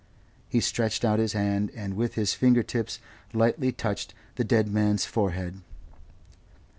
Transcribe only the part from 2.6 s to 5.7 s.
tips lightly touched the dead man's forehead.